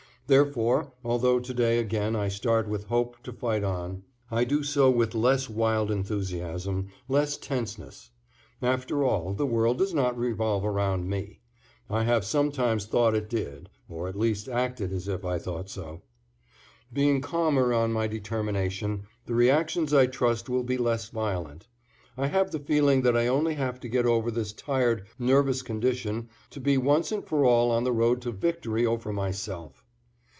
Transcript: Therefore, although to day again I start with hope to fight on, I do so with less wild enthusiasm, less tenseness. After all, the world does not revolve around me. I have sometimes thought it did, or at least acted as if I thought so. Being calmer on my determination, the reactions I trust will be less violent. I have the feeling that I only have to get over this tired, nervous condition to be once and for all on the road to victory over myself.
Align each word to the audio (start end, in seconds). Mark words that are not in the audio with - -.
Therefore, 0.27 0.93
although 1.03 1.41
to 1.41 1.53
day 1.53 1.77
again 1.77 2.15
I 2.15 2.29
start 2.29 2.65
with 2.65 2.85
hope 2.85 3.21
to 3.23 3.33
fight 3.33 3.65
on, 3.65 4.03
I 4.31 4.45
do 4.45 4.63
so 4.63 4.89
with 4.89 5.13
less 5.13 5.49
wild 5.49 5.91
enthusiasm, 5.91 6.87
less 7.09 7.35
tenseness. 7.35 8.11
After 8.61 9.03
all, 9.03 9.33
the 9.33 9.45
world 9.45 9.77
does 9.77 9.93
not 9.93 10.17
revolve 10.17 10.63
around 10.63 11.09
me. 11.09 11.41
I 11.89 12.05
have 12.05 12.23
sometimes 12.23 12.85
thought 12.85 13.13
it 13.13 13.29
did, 13.29 13.69
or 13.89 14.07
at 14.07 14.17
least 14.17 14.47
acted 14.47 14.93
as 14.93 15.09
if 15.09 15.25
I 15.25 15.37
thought 15.37 15.67
so. 15.69 16.01
Being 16.93 17.19
calmer 17.19 17.73
on 17.73 17.91
my 17.91 18.07
determination, 18.07 19.07
the 19.25 19.35
reactions 19.35 19.93
I 19.93 20.05
trust 20.05 20.47
will 20.47 20.63
be 20.63 20.77
less 20.77 21.09
violent. 21.09 21.67
I 22.17 22.27
have 22.27 22.51
the 22.51 22.59
feeling 22.59 23.01
that 23.01 23.17
I 23.17 23.27
only 23.27 23.55
have 23.55 23.81
to 23.81 23.89
get 23.89 24.05
over 24.05 24.31
this 24.31 24.53
tired, 24.53 25.05
nervous 25.19 25.61
condition 25.61 26.29
to 26.51 26.61
be 26.61 26.77
once 26.77 27.11
and 27.11 27.25
for 27.27 27.43
all 27.43 27.69
on 27.69 27.83
the 27.83 27.91
road 27.91 28.21
to 28.21 28.31
victory 28.31 28.85
over 28.85 29.11
myself. 29.11 29.83